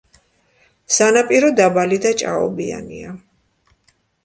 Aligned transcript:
სანაპირო 0.95 1.51
დაბალი 1.61 2.01
და 2.07 2.15
ჭაობიანია. 2.23 3.15